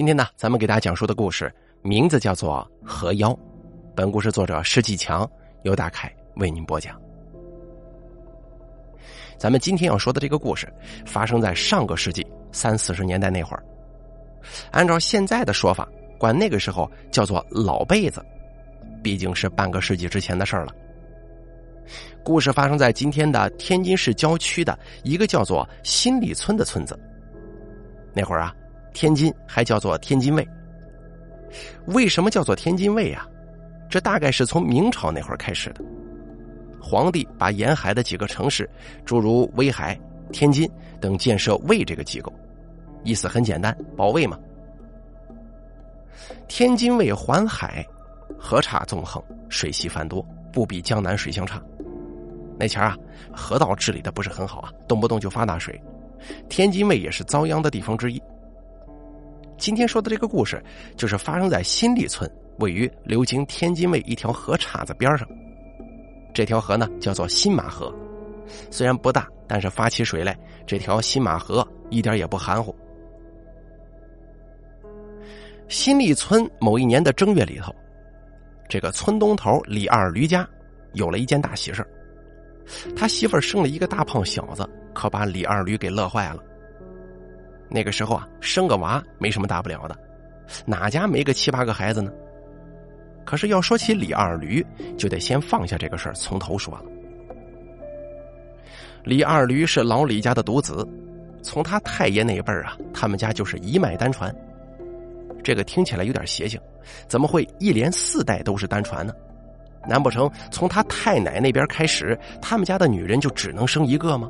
[0.00, 3.28] 今天呢，咱们给大家讲述的故事名字叫做《河妖》，
[3.94, 5.30] 本故事作者施继强，
[5.62, 6.98] 由大凯为您播讲。
[9.36, 10.72] 咱们今天要说的这个故事，
[11.04, 13.62] 发生在上个世纪三四十年代那会儿。
[14.70, 15.86] 按照现在的说法，
[16.18, 18.24] 管那个时候叫做“老辈子”，
[19.04, 20.72] 毕竟是半个世纪之前的事儿了。
[22.24, 26.98] 故事发生在今天的天津市郊区的一个叫做新里村的村子。
[28.14, 28.56] 那会儿啊，
[28.92, 30.46] 天津还叫做天津卫。
[31.86, 33.26] 为什么叫做天津卫啊？
[33.88, 35.82] 这大概是从明朝那会儿开始的。
[36.80, 38.68] 皇帝把沿海的几个城市，
[39.04, 39.98] 诸如威海、
[40.32, 42.32] 天津等建设卫这个机构，
[43.02, 44.38] 意思很简单，保卫嘛。
[46.46, 47.84] 天津卫环海，
[48.38, 51.60] 河岔纵横，水系繁多，不比江南水乡差。
[52.58, 52.96] 那前啊，
[53.32, 55.80] 河道治理的不是很好啊，动不动就发大水。
[56.48, 58.22] 天津卫也是遭殃的地方之一。
[59.60, 60.60] 今天说的这个故事，
[60.96, 62.28] 就是发生在新立村，
[62.60, 65.28] 位于流经天津卫一条河岔子边上。
[66.32, 67.94] 这条河呢，叫做新马河，
[68.70, 70.34] 虽然不大，但是发起水来，
[70.66, 72.74] 这条新马河一点也不含糊。
[75.68, 77.70] 新立村某一年的正月里头，
[78.66, 80.48] 这个村东头李二驴家
[80.94, 81.86] 有了一件大喜事
[82.96, 86.42] 他媳妇儿生了一个大胖小子，可把李二驴给乐坏了。
[87.70, 89.96] 那个时候啊，生个娃没什么大不了的，
[90.66, 92.10] 哪家没个七八个孩子呢？
[93.24, 94.64] 可是要说起李二驴，
[94.98, 96.84] 就得先放下这个事儿，从头说了。
[99.04, 100.86] 李二驴是老李家的独子，
[101.42, 104.34] 从他太爷那辈儿啊，他们家就是一脉单传。
[105.44, 106.60] 这个听起来有点邪性，
[107.06, 109.14] 怎么会一连四代都是单传呢？
[109.88, 114.28] 难不成从他太奶那边开始，他们家的女人就只能生一个吗？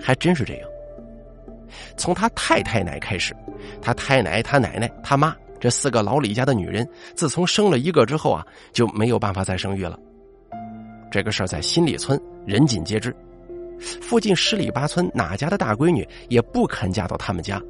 [0.00, 0.68] 还真是这样。
[1.96, 3.34] 从他太太奶开始，
[3.80, 9.98] 他太奶、他奶奶、他妈这四个老李家的女人，自从生了一个之后啊，就没有办法再生育了。
[11.10, 13.14] 这个事儿在新里村人尽皆知，
[14.00, 17.60] 附近十里八村哪家的大闺女也不肯嫁到他们家，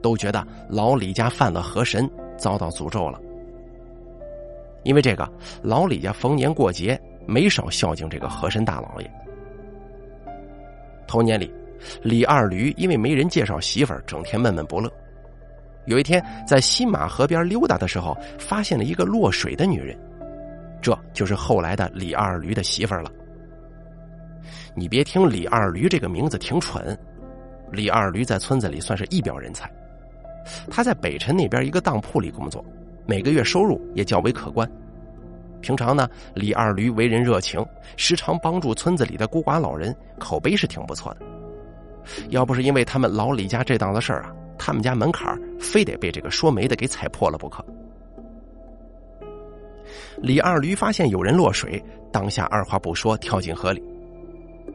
[0.00, 3.20] 都觉得老李家犯了河神，遭到诅咒了。
[4.84, 5.28] 因为这个，
[5.60, 9.10] 老李家逢年过节没少孝敬这个河神大老爷。
[11.06, 11.52] 头年里，
[12.02, 14.92] 李二驴因为没人介绍媳妇儿，整天闷闷不乐。
[15.86, 19.98] 有一天，在新马河边溜达的时候，发现了一个落水的女人，
[20.82, 23.10] 这就是后来的李二驴的媳妇儿了。
[24.74, 26.96] 你别听李二驴这个名字挺蠢，
[27.72, 29.70] 李二驴在村子里算是一表人才。
[30.70, 32.64] 他在北辰那边一个当铺里工作。
[33.06, 34.70] 每个月收入也较为可观。
[35.62, 37.64] 平常呢，李二驴为人热情，
[37.96, 41.20] 时常帮助村子里的孤寡老人，口碑是挺不错的。
[42.30, 47.64] 要不是因为他们老李家这档子事儿啊，他们家门槛非得被这个说媒的给踩破了不可。
[50.20, 51.82] 李二驴发现有人落水，
[52.12, 53.82] 当下二话不说跳进河里。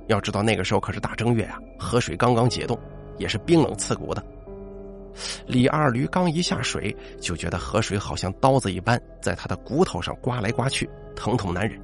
[0.08, 2.78] 要知道那个时候可是大正月啊，河水刚刚解冻，
[3.18, 4.24] 也是冰冷刺骨的。
[5.46, 11.80] 李二驴刚一下水，就觉得河水好像刀子一般，在他的骨头上刮来刮去，疼痛难忍。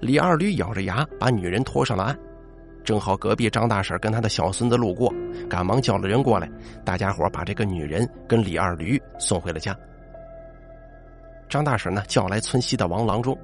[0.00, 2.18] 李二驴咬着牙把女人拖上了岸，
[2.88, 5.12] 正好隔壁张大婶跟他的小孙子路过，
[5.46, 6.50] 赶忙叫了人过来，
[6.86, 9.76] 大家伙把这个女人跟李二驴送回了家。
[11.50, 13.38] 张大婶呢叫来村西的王郎中，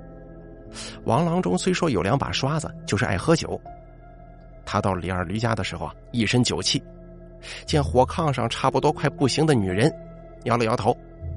[1.05, 3.61] 王郎中虽说有两把刷子，就是爱喝酒。
[4.65, 6.83] 他到李二驴家的时候啊，一身酒气。
[7.67, 9.95] 见火炕上差不多快不行的女人，
[10.45, 10.97] 摇了摇头，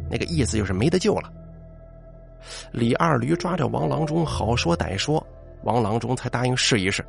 [0.09, 1.29] 那个意思就是没得救了。
[2.72, 5.22] 李二驴抓着王郎中好说歹说，
[5.63, 7.06] 王郎中才答应试一试。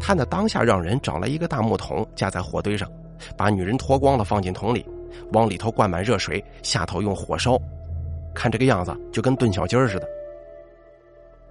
[0.00, 2.90] 他呢当下让人找来一个大木桶架在火堆上，
[3.36, 4.86] 把女人脱光了放进桶里，
[5.32, 7.58] 往里头灌满热水，下头用火烧，
[8.34, 10.08] 看这个样子就跟炖小鸡儿似的。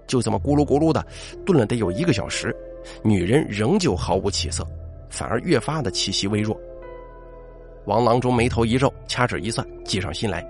[0.08, 1.06] 就这么咕噜咕噜的
[1.46, 2.56] 炖了得有一个小时，
[3.04, 4.66] 女人仍旧毫无起色。
[5.12, 6.58] 反而越发的气息微弱。
[7.84, 10.42] 王郎中眉头一皱，掐指一算，计上心来，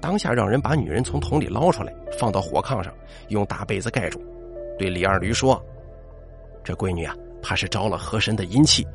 [0.00, 2.94] 当下让人把女人从桶里捞出来，放到火炕上，
[3.30, 4.22] 用大被子盖住，
[4.78, 5.60] 对李二驴说
[6.64, 8.86] ：“这闺女啊，怕是招了河神的阴气，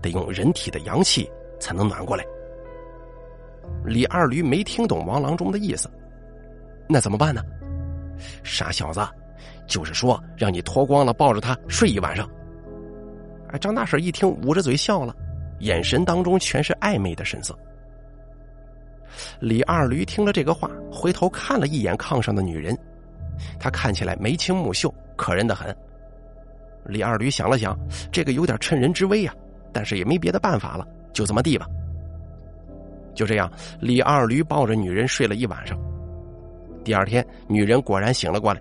[0.00, 1.30] 得用人体的阳气
[1.60, 2.24] 才能暖过来。”
[3.84, 5.90] 李二驴没听懂王郎中的意思，
[6.88, 7.42] 那怎么办呢？
[8.44, 9.00] 傻小子，
[9.66, 12.28] 就是说让你脱光了抱着她睡一晚上。
[13.48, 15.14] 哎，张大婶一听，捂着嘴笑了，
[15.60, 17.56] 眼神当中全是暧昧的神色。
[19.40, 22.76] 李二驴听了这个话，回头看了一眼炕上的女人，
[23.58, 25.74] 她看起来眉清目秀，可人的很。
[26.84, 27.78] 李二驴想了想，
[28.10, 29.34] 这个有点趁人之危呀，
[29.72, 31.66] 但是也没别的办法了，就这么地吧。
[33.14, 33.50] 就这样，
[33.80, 35.78] 李二驴抱着女人睡了一晚上。
[36.82, 38.60] 第二天，女人果然醒了过来。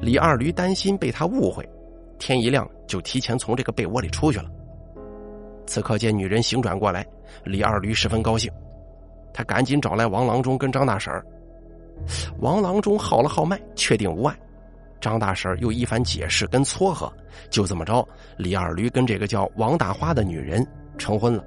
[0.00, 1.68] 李二驴担心被他误会，
[2.18, 4.46] 天一亮就提前从这个被窝里出去了。
[5.66, 7.06] 此刻见女人醒转过来，
[7.44, 8.50] 李二驴十分高兴，
[9.32, 11.12] 他赶紧找来王郎中跟张大婶
[12.38, 14.36] 王郎中号了号脉，确定无碍。
[15.04, 17.12] 张大婶又一番解释跟撮合，
[17.50, 18.08] 就这么着，
[18.38, 20.66] 李二驴跟这个叫王大花的女人
[20.96, 21.44] 成婚了。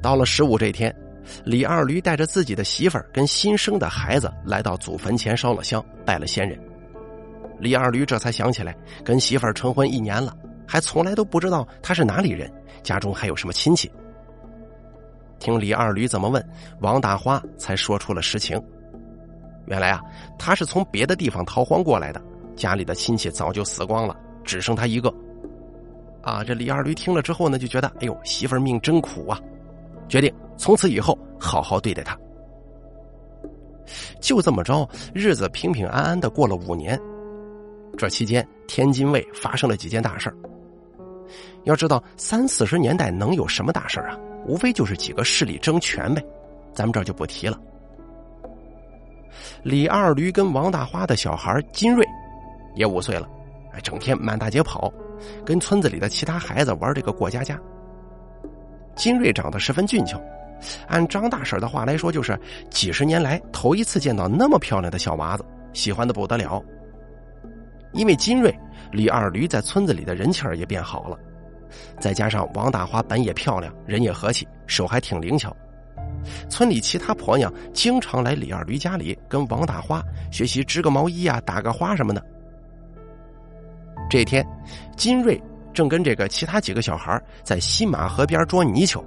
[0.00, 0.94] 到了十五这天，
[1.44, 6.58] 李二驴带着自己的媳妇儿跟新生的孩子来到祖坟前烧了香，拜了先人。
[7.58, 8.74] 李二驴这才想起来，
[9.04, 10.34] 跟媳妇儿成婚一年了，
[10.66, 12.50] 还从来都不知道他是哪里人，
[12.82, 13.92] 家中还有什么亲戚。
[15.38, 16.42] 听李二驴怎么问，
[16.80, 18.58] 王大花才说出了实情。
[19.66, 20.00] 原来啊，
[20.38, 22.22] 他是从别的地方逃荒过来的，
[22.54, 25.12] 家里的亲戚早就死光了，只剩他一个。
[26.22, 29.38] 啊，这李二驴听了之后呢，就觉得，哎呦，媳妇儿命真苦啊，
[30.08, 32.18] 决定从此以后好好对待她。
[34.20, 36.98] 就这么着，日子平平安安的过了五年。
[37.96, 40.34] 这期间，天津卫发生了几件大事
[41.64, 44.18] 要知道，三四十年代能有什么大事啊？
[44.46, 46.24] 无非就是几个势力争权呗，
[46.72, 47.58] 咱们这儿就不提了。
[49.62, 52.04] 李二驴跟王大花的小孩金瑞，
[52.74, 53.28] 也五岁了，
[53.72, 54.92] 哎，整天满大街跑，
[55.44, 57.58] 跟村子里的其他孩子玩这个过家家。
[58.94, 60.20] 金瑞长得十分俊俏，
[60.86, 62.38] 按张大婶的话来说，就是
[62.70, 66.62] 几十年来头一次见到那么漂亮的小娃子，喜欢的不得了。
[67.92, 68.52] 因为金瑞，
[68.90, 71.18] 李二驴在村子里的人气儿也变好了，
[72.00, 75.54] 再加上王大花本也漂亮，人也和气，手还挺灵巧。
[76.48, 82.24] 村里其他婆娘经常来李二驴家里跟王大花学习织个毛衣啊、打个花什么的。
[84.10, 84.46] 这天，
[84.96, 85.40] 金瑞
[85.72, 89.04] 正跟这个其他几个小孩在西马河边捉泥鳅。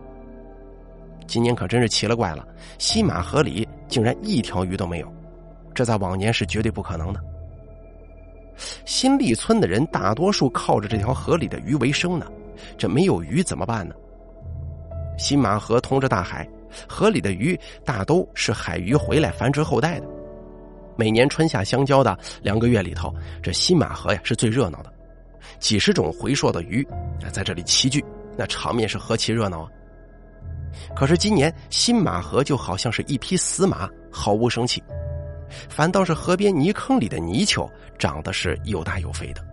[1.28, 2.48] 今年可真是奇了怪了，
[2.80, 5.14] 西马河里竟然一条鱼都没有，
[5.76, 7.22] 这在往年是绝对不可能的。
[8.86, 12.26] 新立村的人大多数靠着这条河里的鱼为生呢，
[12.78, 13.94] 这没有鱼怎么办呢？
[15.18, 16.48] 新马河通着大海。
[16.88, 20.08] 河里的鱼大都是海鱼回来繁殖后代的。
[20.96, 24.92] 每年春夏相交的两个月里头，这新马河呀是最热闹的，
[25.60, 26.84] 几十种回硕的鱼
[27.24, 28.04] 啊在这里齐聚，
[28.36, 29.70] 那场面是何其热闹啊！
[30.96, 34.84] 可是今年新马河就好像是一匹死马，毫无生气，
[35.70, 39.46] 反倒是河边泥坑里的泥鳅长得是又大又肥的。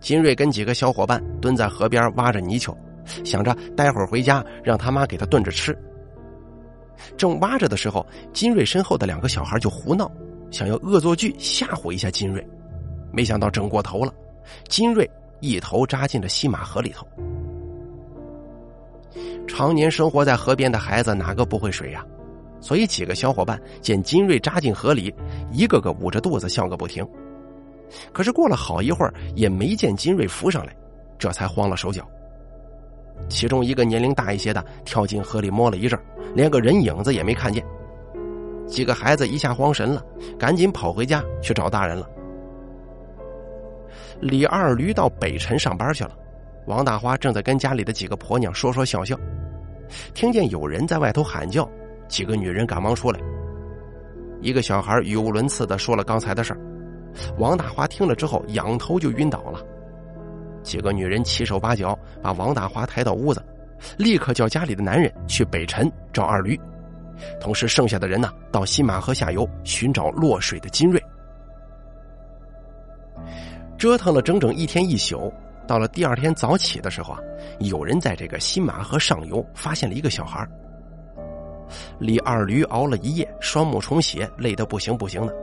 [0.00, 2.76] 金瑞跟几个小伙伴蹲在河边挖着泥鳅。
[3.24, 5.76] 想着待会儿回家让他妈给他炖着吃。
[7.16, 10.10] 正挖着的时候，金瑞身后的两个小孩就胡闹，
[10.50, 12.46] 想要恶作剧吓唬一下金瑞，
[13.12, 14.14] 没想到整过头了，
[14.68, 15.08] 金瑞
[15.40, 17.06] 一头扎进了西马河里头。
[19.46, 22.04] 常年生活在河边的孩子哪个不会水呀？
[22.60, 25.14] 所以几个小伙伴见金瑞扎进河里，
[25.52, 27.06] 一个个捂着肚子笑个不停。
[28.12, 30.74] 可是过了好一会儿，也没见金瑞浮上来，
[31.18, 32.08] 这才慌了手脚。
[33.28, 35.98] 其中一个年龄大一些的跳进河里摸了一阵，
[36.34, 37.64] 连个人影子也没看见。
[38.66, 40.02] 几个孩子一下慌神了，
[40.38, 42.08] 赶紧跑回家去找大人了。
[44.20, 46.12] 李二驴到北辰上班去了，
[46.66, 49.18] 王大花正在跟家里的几个婆娘说说笑笑，
[50.14, 51.68] 听见有人在外头喊叫，
[52.08, 53.20] 几个女人赶忙出来。
[54.40, 56.60] 一个小孩语无伦次的说了刚才的事儿，
[57.38, 59.60] 王大花听了之后仰头就晕倒了。
[60.64, 63.40] 几个女人七手八脚把王大花抬到屋子，
[63.96, 66.58] 立刻叫家里的男人去北辰找二驴，
[67.38, 71.00] 同时剩下的人呢到新马河下游寻找落水的金瑞。
[73.76, 75.32] 折腾了整整一天一宿，
[75.66, 77.20] 到了第二天早起的时候啊，
[77.60, 80.48] 有人在这个新马河上游发现了一个小孩。
[81.98, 85.34] 李二驴熬了一夜，双目充血，累得不行不行的。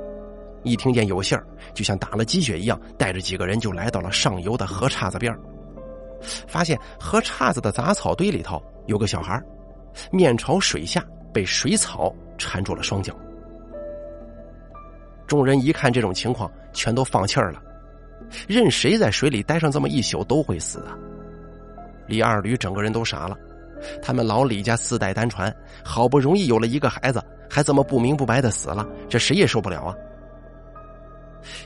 [0.64, 5.36] 一听见有信儿，就像打了鸡血一样，带着几个人就来到了上游的河岔子边
[6.48, 9.42] 发现河岔子的杂草堆里头有个小孩，
[10.12, 11.04] 面朝水下，
[11.34, 13.16] 被水草缠住了双脚。
[15.26, 17.62] 众人一看这种情况，全都放气儿了，
[18.48, 20.96] 任谁在水里待上这么一宿都会死啊！
[22.06, 23.36] 李二驴整个人都傻了，
[24.02, 25.52] 他们老李家四代单传，
[25.84, 29.96] 好不容易有了一个孩子，还这么不明不白的死了，这谁也受不了啊！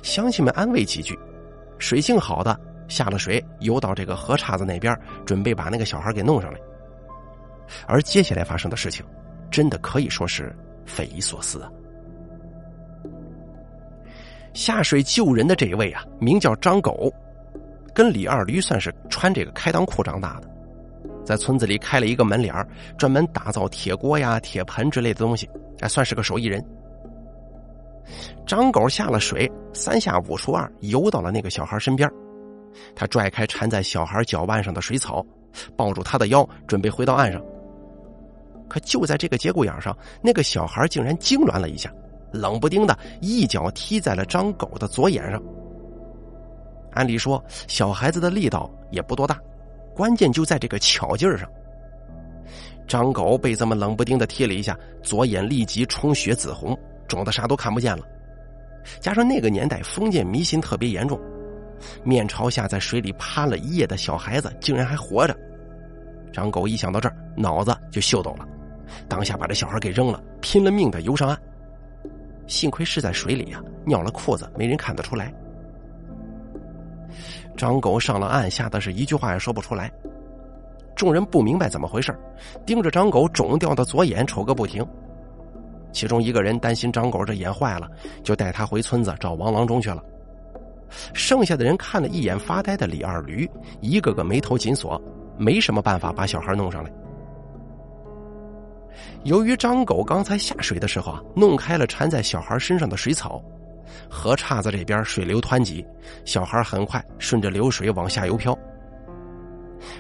[0.02, 1.18] 乡亲们安慰几句，
[1.78, 6.60] 水性好的下了水，游到这个河岔子那边，准备把那个小孩给弄上来。
[7.88, 9.06] 而接下来发生的事情，
[9.50, 10.56] 真的可以说是
[10.86, 11.72] 匪夷所思啊！
[14.54, 17.12] 下水救人的这一位啊，名叫张狗，
[17.94, 20.50] 跟李二驴算是穿这个开裆裤长大的。
[21.26, 22.54] 在村子里开了一个门脸
[22.98, 25.50] 专门打造铁锅呀、铁盆之类的东西，
[25.82, 26.64] 还算是个手艺人。
[28.46, 32.10] 张狗下了水，三下五除二游到了那个小孩身边，
[32.96, 35.26] 他拽开缠在小孩脚腕上的水草，
[35.76, 37.42] 抱住他的腰，准备回到岸上。
[38.68, 41.92] 可就在这个节骨眼上，那个小孩竟然痉挛了一下，
[42.32, 45.42] 冷不丁的一脚踢在了张狗的左眼上。
[46.94, 49.40] 按理说，小孩子的力道也不多大。
[49.94, 51.50] 关键就在这个巧劲儿上。
[52.88, 58.04] 张狗被这么冷不丁的踢了一下，左眼立即充血紫红，肿的啥都看不见了。
[59.00, 61.20] 加上那个年代封建迷信特别严重，
[62.04, 65.36] 面朝下在水里趴了一夜的小孩子竟然还活着。
[66.32, 68.48] 张狗一想到这儿，脑子就秀逗了，
[69.08, 71.38] 当下把这小孩给扔了，拼了命的游上岸。
[72.46, 75.34] 幸亏是在水里呀，尿了裤子，没人看得出来。
[77.58, 79.92] 张狗上了岸，吓得是一句话也说不出来。
[80.96, 82.14] 众人不明白怎么回事，
[82.66, 84.86] 盯着张狗肿掉的左眼瞅个不停。
[85.96, 87.90] 其中一个人担心张狗这眼坏了，
[88.22, 90.04] 就带他回村子找王郎中去了。
[91.14, 93.50] 剩下的人看了一眼发呆的李二驴，
[93.80, 95.02] 一个个眉头紧锁，
[95.38, 96.92] 没什么办法把小孩弄上来。
[99.24, 103.42] 由于张狗刚才下水的时候啊，弄开了缠在小孩身上的水草。
[104.10, 105.86] 河岔子这边水流湍急，
[106.26, 108.58] 小孩很快顺着流水往下游漂。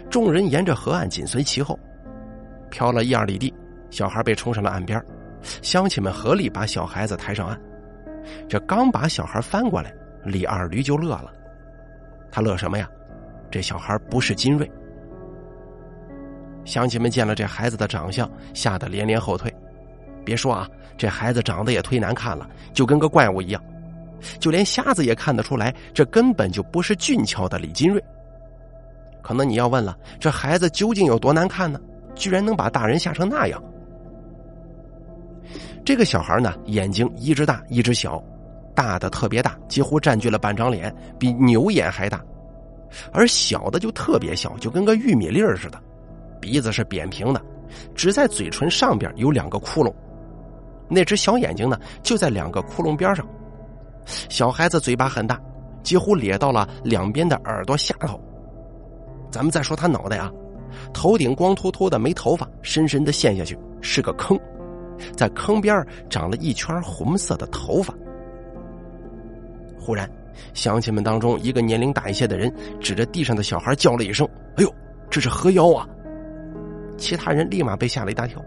[0.09, 1.79] 众人沿着河岸紧随其后，
[2.69, 3.53] 漂了一二里地，
[3.89, 5.01] 小孩被冲上了岸边。
[5.61, 7.59] 乡亲们合力把小孩子抬上岸。
[8.49, 11.31] 这刚把小孩翻过来，李二驴就乐了。
[12.31, 12.89] 他乐什么呀？
[13.51, 14.69] 这小孩不是金瑞。
[16.65, 19.53] 乡亲们见了这孩子的长相，吓得连连后退。
[20.25, 23.63] 别说啊，这孩子长得也忒难看了，就跟个怪物一样。
[24.39, 28.03] 就连瞎子也看得出来，这根本就不是俊俏的李金瑞。
[29.21, 31.79] 可能你要问了，这孩子究竟有多难看呢？
[32.15, 33.63] 居然能把大人吓成那样？
[35.85, 38.21] 这个小孩呢，眼睛一只大一只小，
[38.73, 42.17] 大的特别大，几乎占据了半张脸，比牛眼还大；
[43.13, 45.79] 而小的就特别小，就跟个玉米粒儿似的。
[46.41, 47.39] 鼻子是扁平的，
[47.93, 49.93] 只在嘴唇上边有两个窟窿，
[50.89, 53.25] 那只小眼睛呢，就在两个窟窿边上。
[54.27, 55.39] 小孩子嘴巴很大，
[55.83, 58.19] 几乎咧到了两边的耳朵下头。
[59.31, 60.31] 咱们再说他脑袋啊，
[60.93, 64.39] 头顶光秃秃的，没头发，深深的陷下去，是个坑，
[65.15, 67.93] 在坑边长了一圈红色的头发。
[69.79, 70.09] 忽然，
[70.53, 74.75] 乡亲们当中一个年龄大一些的人指着地上的小孩叫了一声：“哎呦，
[75.09, 75.87] 这是河妖啊！”
[76.97, 78.41] 其他人立马被吓了一大跳，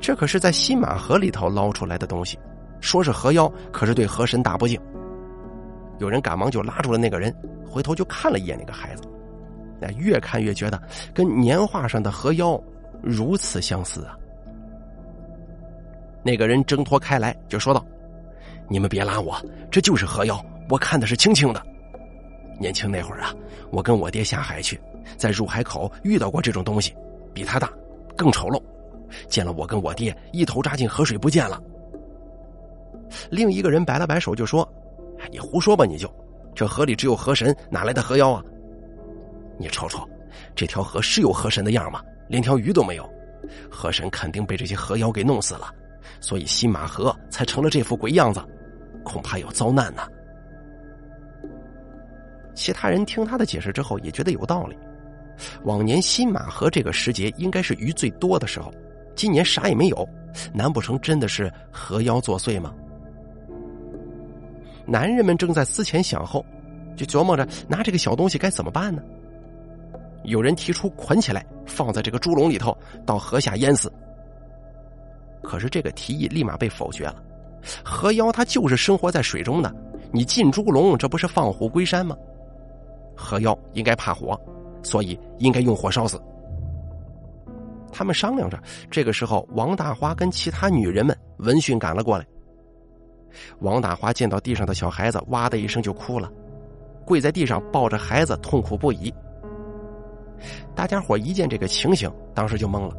[0.00, 2.38] 这可是在新马河里头捞出来的东西。
[2.80, 4.80] 说是河妖，可是对河神大不敬。
[5.98, 7.34] 有人赶忙就拉住了那个人，
[7.68, 9.02] 回头就看了一眼那个孩子，
[9.80, 10.80] 那越看越觉得
[11.14, 12.60] 跟年画上的河妖
[13.02, 14.16] 如此相似啊。
[16.24, 17.84] 那个人挣脱开来就说道
[18.66, 19.36] ：“你们别拉我，
[19.70, 21.62] 这就是河妖，我看的是清清的。
[22.58, 23.34] 年轻那会儿啊，
[23.70, 24.80] 我跟我爹下海去，
[25.18, 26.94] 在入海口遇到过这种东西，
[27.34, 27.70] 比他大，
[28.16, 28.60] 更丑陋。
[29.28, 31.62] 见了我跟我爹，一头扎进河水不见了。”
[33.30, 34.66] 另一个人摆了摆手，就说
[35.30, 36.10] ：“你胡说吧，你就，
[36.54, 38.42] 这河里只有河神，哪来的河妖啊？
[39.58, 40.08] 你瞅瞅，
[40.56, 42.02] 这条河是有河神的样吗？
[42.28, 43.08] 连条鱼都没有，
[43.70, 45.72] 河神肯定被这些河妖给弄死了，
[46.20, 48.40] 所以新马河才成了这副鬼样子，
[49.04, 50.02] 恐怕要遭难呢。”
[52.54, 54.76] 其他人听他的解释之后，也觉得有道理。
[55.64, 58.72] 往年新马河这个时节应该是鱼最多的时候，
[59.16, 60.08] 今年啥也没有，
[60.52, 62.72] 难不成真的是河妖作祟吗？
[64.86, 66.46] 男人们正在思前想后，
[66.96, 69.02] 就琢磨着拿这个小东西该怎么办呢？
[70.22, 73.92] 有人提出捆起来，放在这个猪笼里头，到河下淹死。
[75.44, 77.22] 可是这个提议立马被否决了。
[77.84, 79.72] 河妖它就是生活在水中的，
[80.10, 82.16] 你进猪笼，这不是放虎归山吗？
[83.16, 84.38] 河妖应该怕火，
[84.82, 86.20] 所以应该用火烧死。
[87.92, 88.58] 他们商量着，
[88.90, 92.26] 这个时候，王大花跟其他女人们闻讯赶了过来。
[93.60, 96.30] 王大花见到地上的小孩子，哇的一声就哭了，
[97.06, 99.14] 跪在地上抱着孩子痛苦不已。
[100.74, 102.94] 大家伙一见这个情形，当时就懵了：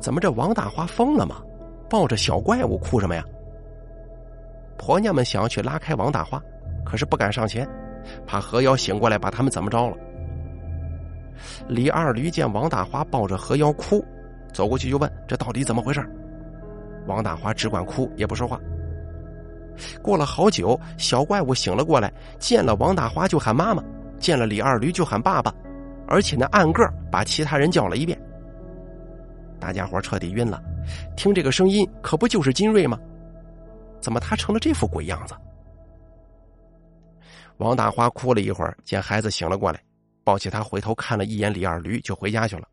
[0.00, 1.40] 怎么这王大花疯了吗？
[1.90, 3.22] 抱着小怪物哭什么呀？
[4.78, 6.42] 婆娘们想要去拉开王大花，
[6.86, 7.68] 可是不敢上前，
[8.26, 9.96] 怕河妖醒过来把他们怎么着了。
[11.68, 14.02] 李二驴见王大花抱着河妖哭，
[14.54, 16.00] 走过去就问：“这到底怎么回事？”
[17.06, 18.58] 王大花只管哭，也不说话。
[20.02, 23.82] 过了好久，小怪物醒了过来，见了王大花就喊妈妈，
[24.18, 25.52] 见了李二驴就喊爸爸，
[26.06, 28.18] 而且呢暗个把其他人叫了一遍。
[29.60, 30.60] 大家伙彻底晕了，
[31.16, 32.98] 听这个声音可不就是金瑞吗？
[34.00, 35.34] 怎么他成了这副鬼样子？
[37.58, 39.78] 王大花哭了一会儿，见孩子醒了过来，
[40.24, 42.66] 抱起他回头看了一眼李二驴，就回家去了。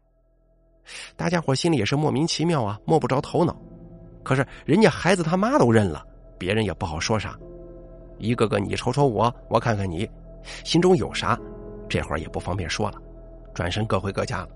[1.17, 3.53] 大家伙心里也是莫名其妙啊，摸不着头脑。
[4.23, 6.05] 可是人家孩子他妈都认了，
[6.37, 7.37] 别人也不好说啥。
[8.17, 10.09] 一个个你瞅瞅我，我看看你，
[10.63, 11.37] 心中有啥，
[11.89, 13.01] 这会儿也不方便说了，
[13.53, 14.49] 转身各回各家了。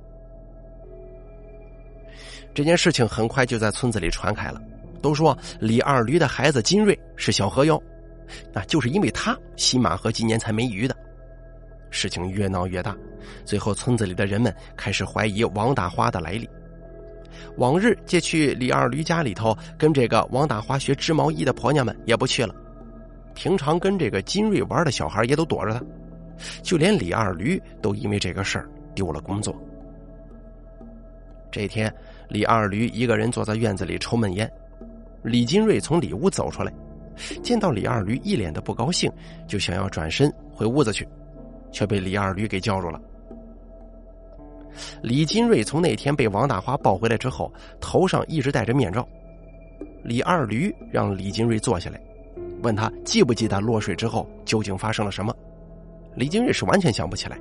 [2.54, 4.62] 这件事情很快就在村子里传开了，
[5.02, 7.82] 都说李二驴的孩子金瑞是小河妖，
[8.54, 10.96] 那就是因为他新马河今年才没鱼的。
[11.90, 12.96] 事情越闹越大，
[13.44, 16.50] 最后村子里的人们开始怀疑王大花的来历。
[17.58, 22.56] 往日借去李二驴家里头跟这个王大花学织毛衣的婆娘们也不去了。
[23.34, 25.82] 平常跟这个金瑞玩的小孩也都躲着他，
[26.62, 29.56] 就连李二驴都因为这个事儿丢了工作。
[31.52, 31.94] 这天，
[32.32, 34.50] 李二驴一个人坐在院子里抽闷烟，
[35.22, 36.72] 李金瑞从里屋走出来，
[37.44, 39.12] 见到李二驴一脸的不高兴，
[39.46, 41.06] 就想要转身回屋子去，
[41.74, 43.02] 却被李二驴给叫住了。
[45.04, 49.06] 李金瑞从那天被王大花抱回来之后，头上一直戴着面罩。
[50.02, 52.00] 李二驴让李金瑞坐下来。
[52.64, 55.36] 问他记不记得落水之后究竟发生了什么？
[56.16, 57.38] 李金瑞是完全想不起来。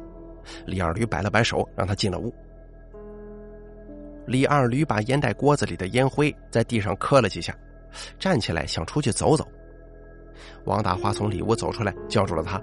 [0.66, 2.34] 李二驴摆了摆手，让他进了屋。
[4.30, 7.52] 李二驴把烟袋锅子里的烟灰在地上磕了几下，
[8.16, 9.44] 站起来想出去走走。
[10.66, 12.62] 王大花从里屋走出来，叫住了他。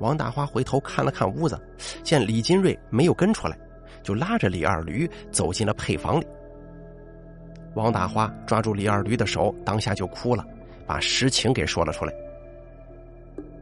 [0.00, 1.58] 王大花回头看了看屋子，
[2.02, 3.58] 见李金瑞没有跟出来，
[4.02, 6.26] 就拉着李二驴走进了配房里。
[7.72, 10.44] 王大花抓住李二驴的手，当下就哭了。
[10.86, 12.12] 把实情给说了出来。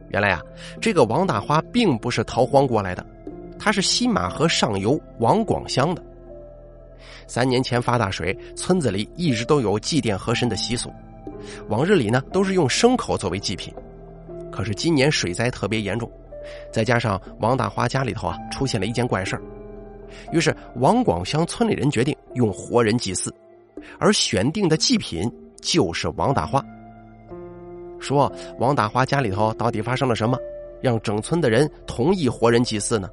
[0.09, 0.41] 原来啊，
[0.81, 3.05] 这个王大花并不是逃荒过来的，
[3.57, 6.03] 他是西马河上游王广乡的。
[7.27, 10.91] 三年前发大水，村子里一直都有祭奠河神的习俗，
[11.67, 13.73] 往日里呢都是用牲口作为祭品。
[14.51, 16.11] 可是今年水灾特别严重，
[16.71, 19.41] 再加上王大花家里头啊出现了一件怪事儿
[20.31, 23.33] 于是王广乡村里人决定用活人祭祀，
[23.99, 25.31] 而选定的祭品
[25.61, 26.63] 就是王大花。
[27.99, 30.37] 说王大花家里头到底发生了什么，
[30.81, 33.09] 让整村的人同意活人祭祀呢？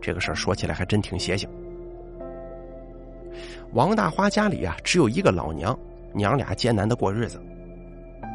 [0.00, 1.48] 这个事儿说起来还真挺邪性。
[3.72, 5.78] 王大花家里啊只有一个老娘，
[6.12, 7.40] 娘俩艰难的过日子，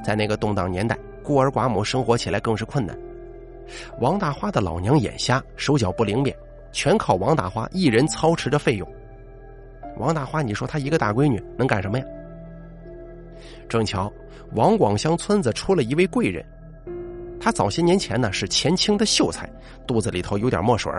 [0.02, 2.98] 在那个动荡年代，孤儿寡母生活起来更是困难。
[4.00, 6.34] 王大花的老娘眼瞎，手脚不灵便，
[6.71, 8.88] 全靠王大花一人操持着费用。
[9.98, 12.06] 王大花，你说她一个大闺女能干什么呀？
[13.67, 14.10] 正巧，
[14.54, 16.45] 王广乡村子出了一位贵人，
[17.41, 19.50] 他早些年前呢是前清的秀才，
[19.86, 20.89] 肚子里头有点墨水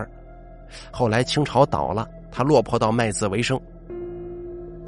[0.91, 3.59] 后来清朝倒了，他落魄到卖字为生。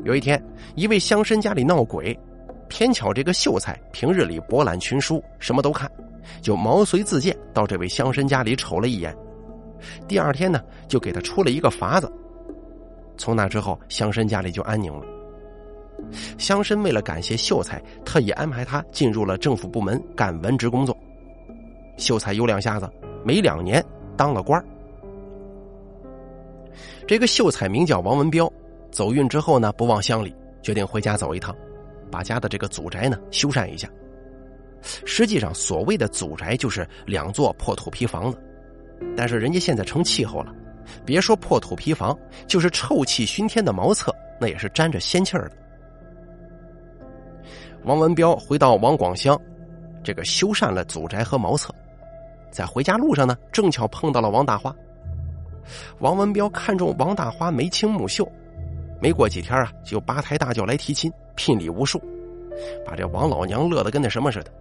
[0.04, 0.42] 有一天，
[0.76, 2.18] 一位乡绅家里闹鬼，
[2.68, 5.92] 偏巧这个秀才平日里博览群书，什么都看，
[6.42, 9.16] 就毛遂自荐到这位乡绅家里瞅了一眼。
[10.08, 12.12] 第二天呢，就给他出了一个法子。
[13.18, 15.06] 从那之后，乡绅家里就安宁了。
[16.38, 20.98] 乡绅为了感谢秀才，特意安排他进入了政府部门干文职工作。
[21.98, 22.90] 秀才有两下子，
[23.26, 23.84] 没两年
[24.16, 24.64] 当了官
[27.06, 28.52] 这个秀才名叫王文彪，
[28.92, 31.56] 走运之后呢，不忘乡里，决定回家走一趟，
[32.12, 33.90] 把家的这个祖宅呢修缮一下。
[34.82, 38.42] 实际上，所谓的祖宅就是两座破土坯房子，
[39.16, 40.54] 但是人家现在成气候了，
[41.06, 45.56] 别说破土坯房，就是臭气熏天的茅厕，那也是沾着仙气儿的。
[47.84, 49.40] 王文彪回到王广乡，
[50.04, 51.74] 这个修缮了祖宅和茅厕，
[52.52, 54.74] 在回家路上呢，正巧碰到了王大花。
[56.00, 58.30] 王文彪看中王大花眉清目秀，
[59.02, 62.02] 没过几天啊，就八抬大轿来提亲，聘礼无数，
[62.86, 64.52] 把这王老娘乐得跟那什么似的。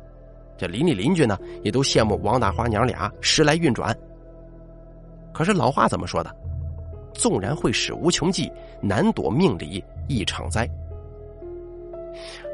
[0.57, 3.97] 这邻里邻居呢，也都羡慕王大花娘俩时来运转。
[5.33, 6.35] 可是老话怎么说的？
[7.15, 10.69] 纵然会使无穷计，难躲命里一场灾。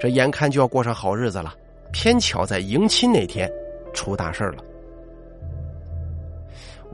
[0.01, 1.55] 这眼看就要过上好日子了，
[1.93, 3.51] 偏巧在迎亲那天
[3.93, 4.65] 出大事了。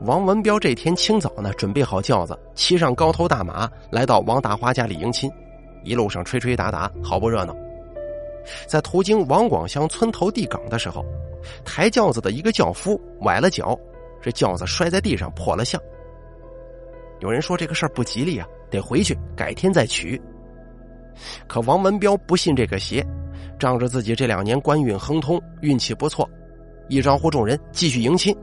[0.01, 5.29] 王文彪这天清早呢，准备好轿子，骑上高头大马，来到王大花家里迎亲。
[5.83, 7.55] 一路上吹吹打打，好不热闹。
[8.65, 11.05] 在途经王广乡村头地埂的时候，
[11.63, 13.77] 抬轿子的一个轿夫崴了脚，
[14.19, 15.79] 这轿子摔在地上破了相。
[17.19, 20.19] 有人说这个事儿不吉利啊，得回去，改天再娶。
[21.47, 23.05] 可王文彪不信这个邪，
[23.59, 26.27] 仗着自己这两年官运亨通，运气不错，
[26.89, 28.35] 一招呼众人继续迎亲。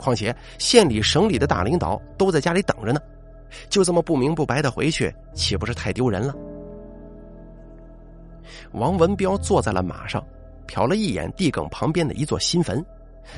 [0.00, 3.00] 况且县里、省里的大领导都在家里等着呢，
[3.68, 6.34] 就这么不明不白的回去，岂不是太丢人了？
[8.72, 10.24] 王文彪坐在了马上，
[10.66, 12.82] 瞟了一眼地埂旁边的一座新坟，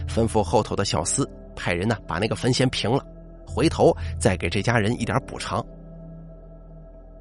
[0.09, 3.05] 吩咐后头的小厮派人呢把那个坟先平了，
[3.45, 5.65] 回头再给这家人一点补偿。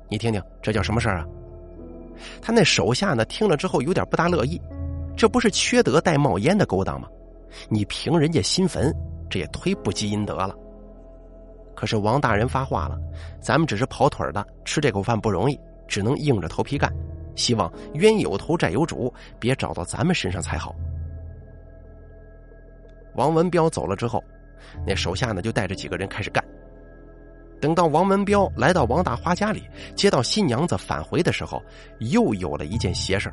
[0.08, 1.26] 你听听，这叫什么事儿啊？
[2.42, 4.62] 他那手下呢听了之后有点不大乐意，
[5.18, 7.08] 这不是缺德带冒烟的勾当吗？
[7.68, 8.94] 你平人家新坟，
[9.32, 10.56] 这也忒不积阴德了。
[11.74, 13.00] 可是王大人发话了，
[13.40, 16.94] 咱们只是跑腿的，吃这口饭不容易，只能硬着头皮干。
[17.36, 20.76] 希望冤有头债有主，别找到咱们身上才好。
[23.16, 24.22] 王文彪走了之后，
[24.86, 26.44] 那手下呢就带着几个人开始干。
[27.60, 29.64] 等到王文彪来到王大花家里，
[29.96, 31.64] 接到新娘子返回的时候，
[32.00, 33.32] 又有了一件邪事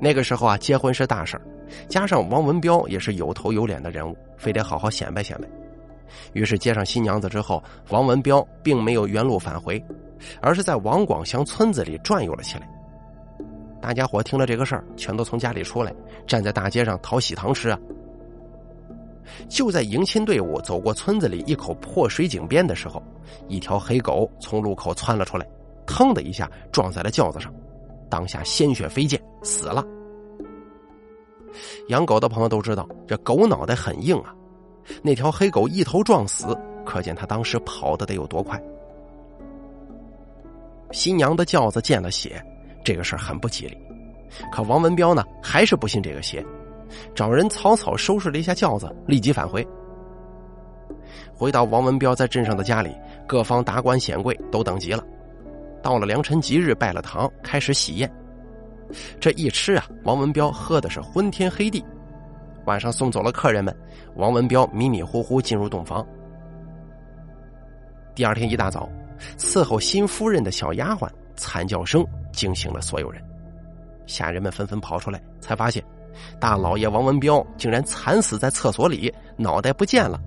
[0.00, 1.40] 那个时候啊，结婚是大事
[1.88, 5.48] 加上王文彪也是有头有脸的人物，非得好好显摆显摆。
[6.32, 9.82] 于是接上新娘子之后，王文彪并没有原路返回。
[10.42, 12.68] 而是在王广祥村子里转悠了起来。
[13.80, 15.90] 大家伙听了这个事儿，全都从家里出来，
[16.26, 17.78] 站在大街上讨喜糖吃啊！
[19.48, 23.02] 就在迎亲队伍走过村子里一口破水井边的时候，
[23.48, 25.46] 一条黑狗从路口窜了出来，
[25.86, 27.50] 腾的一下撞在了轿子上，
[28.10, 29.82] 当下鲜血飞溅，死了。
[31.88, 34.34] 养狗的朋友都知道，这狗脑袋很硬啊，
[35.02, 38.60] 那条黑狗一头撞死，可见它当时跑的得有多快。
[40.92, 42.44] 新娘的轿子见了血，
[42.84, 43.78] 这个事儿很不吉利。
[44.50, 46.44] 可王文彪呢，还是不信这个邪，
[47.14, 49.66] 找人草草收拾了一下轿子，立即返回。
[51.34, 52.94] 回到王文彪在镇上的家里，
[53.26, 55.02] 各方达官显贵都等急了。
[55.82, 58.10] 到了良辰吉日，拜了堂，开始喜宴。
[59.20, 61.84] 这一吃啊，王文彪喝的是昏天黑地。
[62.66, 63.76] 晚上送走了客人们，
[64.16, 66.06] 王文彪迷迷糊糊进入洞房。
[68.14, 68.88] 第二天一大早。
[69.36, 73.22] 伺候新夫人的小丫鬟惨叫声惊醒了所有人，
[74.06, 75.84] 下人们纷纷跑出来，才发现
[76.40, 80.18] 大老爷王文彪竟然惨死在厕所里，脑袋不见了。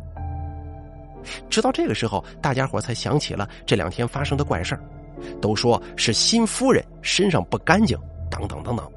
[1.50, 4.78] 直到这个时候，大家伙才想起了这两天发生的怪事
[5.42, 7.98] 都说是新夫人身上不干净，
[8.34, 8.92] 等等等等。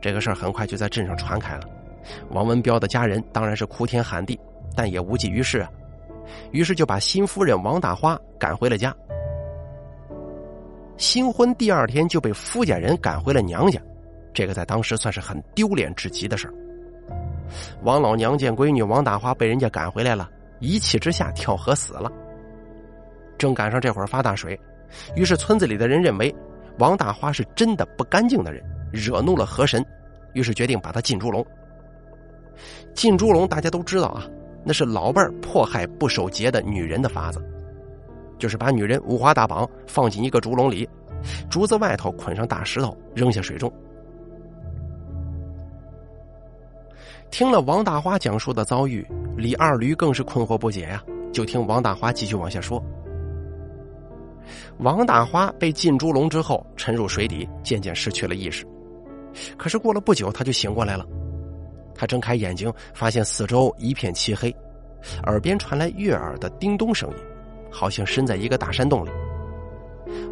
[0.00, 1.62] 这个事儿很快就在镇上传开了，
[2.30, 4.38] 王文彪的家人当然是哭天喊地，
[4.76, 5.68] 但也无济于事啊。
[6.52, 8.94] 于是就把新夫人王大花赶回了家。
[10.96, 13.80] 新婚第二天就被夫家人赶回了娘家，
[14.32, 16.54] 这个在当时算是很丢脸至极的事儿。
[17.82, 22.10] 王老娘见闺女王大花被人家赶回来了，一气之下跳河死了。
[23.38, 24.58] 正赶上这会儿发大水，
[25.14, 26.34] 于是村子里的人认为
[26.78, 28.62] 王大花是真的不干净的人，
[28.92, 29.84] 惹怒了河神，
[30.34, 31.44] 于是决定把她进猪笼。
[32.94, 34.26] 进猪笼大家都知道啊。
[34.68, 37.40] 那是老辈儿迫害不守节的女人的法子，
[38.36, 40.88] 就是把女人五花大绑放进一个竹笼里，
[41.48, 43.72] 竹子外头捆上大石头，扔下水中。
[47.30, 51.00] 听了王大花讲述的遭遇，李二驴更是困惑不解呀。
[51.32, 52.82] 就听王大花继续往下说：
[54.78, 58.66] 王大花被进猪笼之后，沉入水底，渐渐失去了意识。
[59.56, 61.06] 可是过了不久，他就醒过来了。
[61.94, 64.54] 他睁开眼睛，发现四周一片漆黑，
[65.24, 67.16] 耳边传来悦耳的叮咚声音，
[67.70, 69.10] 好像身在一个大山洞里。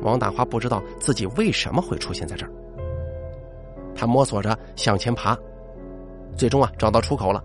[0.03, 2.53] 王大花不知道自己为什么会出现在这儿，
[3.95, 5.37] 他摸索着向前爬，
[6.37, 7.43] 最终啊找到出口了。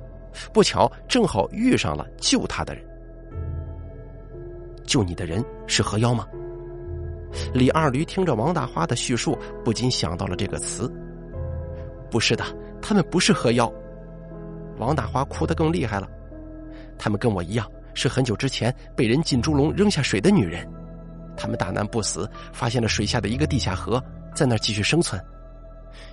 [0.54, 2.86] 不巧，正好遇上了救他的人。
[4.86, 6.28] 救你的人是河妖吗？
[7.54, 10.92] 李二驴听着王大花的叙述，不禁想到了这个词。
[12.10, 12.44] 不是的，
[12.82, 13.72] 他们不是河妖。
[14.78, 16.08] 王大花哭得更厉害了，
[16.98, 20.68] 他们跟我一样，是很久之前被人进猪笼扔下水的女人，
[21.38, 25.22] 他们大难不死，发现了水下的一个地下河，在那儿继续生存。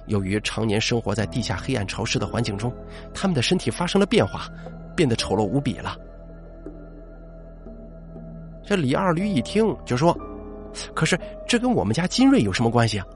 [0.07, 2.73] 由于常年生活在地下黑暗潮湿的环境中，
[3.15, 4.49] 他们的身体发生了变化，
[4.95, 5.97] 变得丑陋无比了。
[8.65, 10.17] 这李二驴一听就说
[10.95, 13.07] ：“可是这跟我们家金瑞有什么关系啊？”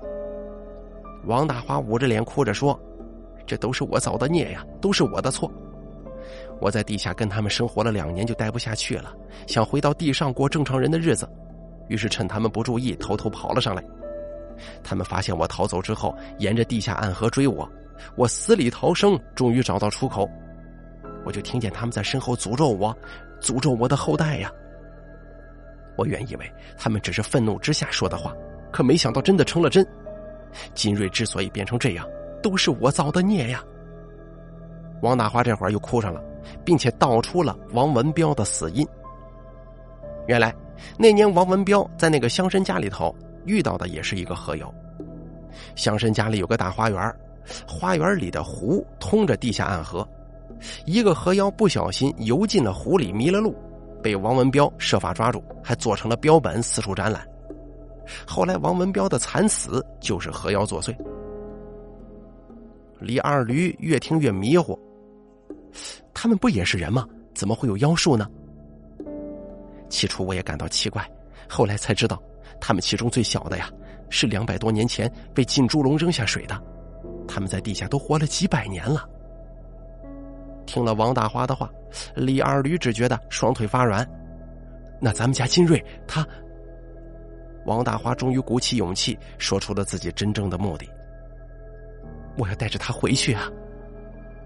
[1.26, 2.78] 王大花捂着脸哭着说。
[3.46, 5.50] 这都是我造的孽呀，都是我的错。
[6.60, 9.12] 我在地下跟他们生活了两年，就待不下去了，
[9.48, 11.28] 想回到地上过正常人的日子，
[11.88, 13.82] 于是趁他们不注意，偷偷跑了上来。
[14.84, 17.68] 他们发现我逃走之后，沿着地下暗河追我，
[18.14, 20.28] 我死里逃生，终于找到出口。
[21.24, 22.96] 我就听见他们在身后诅咒我，
[23.40, 24.52] 诅咒我的后代呀。
[26.00, 28.34] 我原以为他们只是愤怒之下说的话，
[28.72, 29.86] 可没想到真的成了真。
[30.74, 32.06] 金瑞之所以变成这样。
[32.42, 33.62] 都是我造的孽呀！
[35.02, 36.24] 王大华这会儿又哭上了，
[36.64, 38.86] 并且道出了王文彪的死因。
[40.26, 40.54] 原来
[40.96, 44.74] 那年王文彪在那个乡绅家里头遇到的也是一个河妖。
[45.74, 47.14] 乡绅家里有个大花园，
[47.68, 50.08] 花园里的湖通着地下暗河，
[50.86, 53.54] 一个河妖不小心游进了湖里，迷了路，
[54.02, 57.26] 被王文彪设法抓住，还做成了标本四处展览。
[58.26, 60.96] 后来王文彪的惨死就是河妖作祟。
[62.98, 64.78] 李二驴越听越迷糊，
[66.12, 67.06] 他们不也是人吗？
[67.34, 68.28] 怎么会有妖术呢？
[69.88, 71.08] 起初我也感到奇怪，
[71.48, 72.20] 后来才知道，
[72.60, 73.70] 他们其中最小的呀。
[74.12, 76.60] 是两百多年前被进猪笼扔下水的，
[77.28, 79.08] 他们在地下都活了几百年了。
[80.70, 81.68] 听了王大花的话，
[82.14, 84.09] 李二驴只觉得双腿发软。
[85.00, 86.24] 那咱们家金瑞他……
[87.66, 90.88] 王大花终于鼓起勇气说出了自己真正的目的：
[92.38, 93.50] 我要带着他回去啊！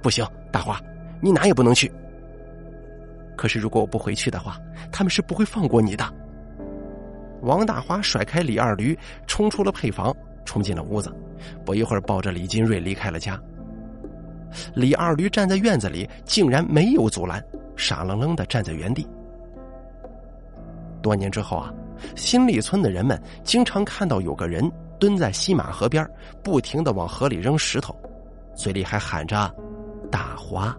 [0.00, 0.80] 不行，大花，
[1.20, 1.92] 你哪也不能去。
[3.36, 4.58] 可是如果我不回去的话，
[4.90, 6.10] 他们是不会放过你的。
[7.42, 11.14] 王大花甩开李二驴，冲出了配房，冲进了屋子。
[11.66, 13.38] 不一会儿，抱着李金瑞离开了家。
[14.74, 17.44] 李二驴站在院子里，竟然没有阻拦，
[17.76, 19.06] 傻愣愣的站在原地。
[21.02, 21.72] 多年之后啊，
[22.16, 26.06] 新立村的人们经常看到有个人蹲在西马河边，
[26.42, 27.94] 不停的往河里扔石头，
[28.54, 29.52] 嘴里还喊着
[30.10, 30.76] “大花”。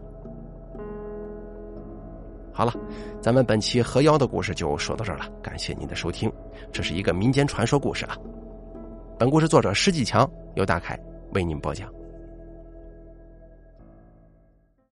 [2.51, 2.73] 好了，
[3.21, 5.25] 咱们本期河妖的故事就说到这儿了。
[5.43, 6.31] 感谢您的收听，
[6.71, 8.17] 这是一个民间传说故事啊。
[9.19, 10.97] 本故事作者施继强由大凯
[11.33, 11.87] 为您播讲。